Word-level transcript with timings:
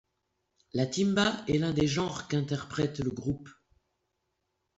La 0.73 0.87
timba 0.87 1.43
est 1.47 1.59
l'un 1.59 1.73
des 1.73 1.85
genres 1.85 2.27
qu'interprète 2.27 2.97
le 3.01 3.11
groupe. 3.11 3.47